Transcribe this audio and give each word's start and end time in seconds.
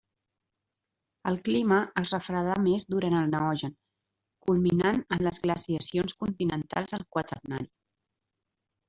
El 1.31 1.35
clima 1.47 1.75
es 2.01 2.13
refredà 2.15 2.55
més 2.67 2.87
durant 2.93 3.17
el 3.19 3.27
Neogen, 3.33 3.75
culminant 4.47 5.03
en 5.19 5.21
les 5.29 5.39
glaciacions 5.45 6.17
continentals 6.25 6.97
al 7.01 7.07
Quaternari. 7.17 7.69